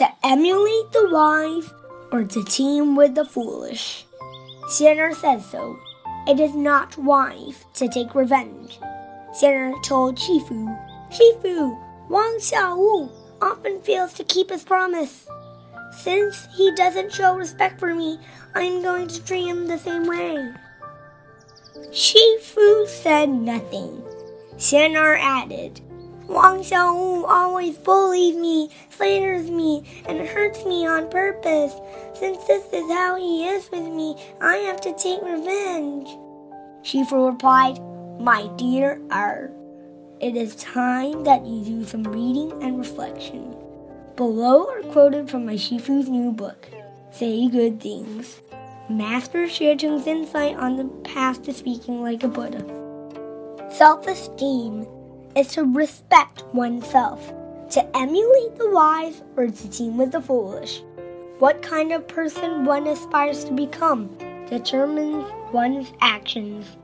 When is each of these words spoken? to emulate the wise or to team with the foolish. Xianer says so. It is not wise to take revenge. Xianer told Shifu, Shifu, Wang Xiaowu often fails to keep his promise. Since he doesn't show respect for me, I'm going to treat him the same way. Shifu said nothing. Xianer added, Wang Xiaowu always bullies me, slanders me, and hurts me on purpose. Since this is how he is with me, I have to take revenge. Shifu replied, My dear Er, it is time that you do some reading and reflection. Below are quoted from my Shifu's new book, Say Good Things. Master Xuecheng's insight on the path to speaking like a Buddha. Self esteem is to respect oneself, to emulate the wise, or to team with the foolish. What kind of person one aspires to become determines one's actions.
to 0.00 0.08
emulate 0.24 0.90
the 0.92 1.10
wise 1.10 1.74
or 2.10 2.24
to 2.24 2.42
team 2.44 2.96
with 2.96 3.14
the 3.14 3.24
foolish. 3.24 4.06
Xianer 4.70 5.14
says 5.14 5.44
so. 5.44 5.78
It 6.26 6.40
is 6.40 6.54
not 6.54 6.96
wise 6.96 7.66
to 7.74 7.86
take 7.86 8.14
revenge. 8.14 8.78
Xianer 9.38 9.82
told 9.82 10.16
Shifu, 10.16 10.74
Shifu, 11.10 11.78
Wang 12.08 12.38
Xiaowu 12.38 13.10
often 13.42 13.82
fails 13.82 14.14
to 14.14 14.24
keep 14.24 14.48
his 14.48 14.64
promise. 14.64 15.28
Since 15.92 16.48
he 16.56 16.74
doesn't 16.74 17.12
show 17.12 17.36
respect 17.36 17.78
for 17.78 17.94
me, 17.94 18.18
I'm 18.54 18.80
going 18.80 19.06
to 19.06 19.22
treat 19.22 19.48
him 19.48 19.66
the 19.66 19.76
same 19.76 20.06
way. 20.06 20.50
Shifu 21.90 22.88
said 22.88 23.28
nothing. 23.28 24.02
Xianer 24.56 25.18
added, 25.20 25.82
Wang 26.30 26.60
Xiaowu 26.60 27.24
always 27.28 27.76
bullies 27.76 28.36
me, 28.36 28.70
slanders 28.88 29.50
me, 29.50 29.82
and 30.06 30.20
hurts 30.20 30.64
me 30.64 30.86
on 30.86 31.10
purpose. 31.10 31.74
Since 32.14 32.46
this 32.46 32.64
is 32.72 32.88
how 32.88 33.16
he 33.16 33.48
is 33.48 33.68
with 33.72 33.82
me, 33.82 34.14
I 34.40 34.58
have 34.58 34.80
to 34.82 34.96
take 34.96 35.20
revenge. 35.22 36.08
Shifu 36.84 37.32
replied, 37.32 37.80
My 38.20 38.46
dear 38.56 39.00
Er, 39.12 39.50
it 40.20 40.36
is 40.36 40.54
time 40.54 41.24
that 41.24 41.44
you 41.44 41.64
do 41.64 41.84
some 41.84 42.04
reading 42.04 42.52
and 42.62 42.78
reflection. 42.78 43.56
Below 44.14 44.68
are 44.68 44.82
quoted 44.92 45.28
from 45.28 45.44
my 45.44 45.54
Shifu's 45.54 46.08
new 46.08 46.30
book, 46.30 46.68
Say 47.10 47.48
Good 47.48 47.80
Things. 47.80 48.40
Master 48.88 49.46
Xuecheng's 49.46 50.06
insight 50.06 50.54
on 50.54 50.76
the 50.76 50.84
path 51.02 51.42
to 51.42 51.52
speaking 51.52 52.02
like 52.02 52.22
a 52.22 52.28
Buddha. 52.28 52.64
Self 53.72 54.06
esteem 54.06 54.86
is 55.36 55.48
to 55.48 55.64
respect 55.64 56.44
oneself, 56.52 57.32
to 57.70 57.96
emulate 57.96 58.56
the 58.56 58.70
wise, 58.70 59.22
or 59.36 59.46
to 59.46 59.70
team 59.70 59.96
with 59.96 60.12
the 60.12 60.20
foolish. 60.20 60.82
What 61.38 61.62
kind 61.62 61.92
of 61.92 62.06
person 62.08 62.64
one 62.64 62.86
aspires 62.86 63.44
to 63.44 63.52
become 63.52 64.10
determines 64.48 65.24
one's 65.52 65.92
actions. 66.00 66.76